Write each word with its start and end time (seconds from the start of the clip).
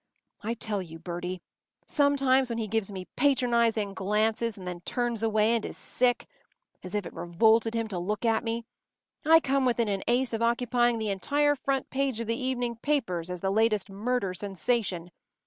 I 0.41 0.55
tell 0.55 0.81
you, 0.81 0.97
Bertie, 0.97 1.43
sometimes 1.85 2.49
when 2.49 2.57
he 2.57 2.67
gives 2.67 2.91
me 2.91 3.03
a 3.03 3.19
patronizing 3.19 3.93
glance 3.93 4.41
and 4.41 4.67
then 4.67 4.81
turns 4.81 5.21
away 5.21 5.53
and 5.53 5.63
is 5.63 5.77
sick, 5.77 6.25
as 6.81 6.95
if 6.95 7.05
it 7.05 7.13
revolted 7.13 7.75
him 7.75 7.87
to 7.89 7.99
look 7.99 8.25
at 8.25 8.43
me, 8.43 8.65
I 9.27 9.39
come 9.39 9.63
within 9.63 9.89
an 9.89 10.01
ace 10.07 10.33
of 10.33 10.41
occupying 10.41 10.97
the 10.97 11.11
entire 11.11 11.55
front 11.55 11.91
page 11.91 12.19
of 12.19 12.25
the 12.25 12.35
evening 12.43 12.77
papers 12.77 13.29
as 13.29 13.41
the 13.41 13.51
latest 13.51 13.91
murder 13.91 14.33
sensation. 14.33 15.11